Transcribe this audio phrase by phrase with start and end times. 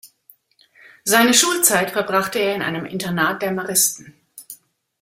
[1.05, 4.15] Seine Schulzeit verbrachte er in einem Internat der Maristen.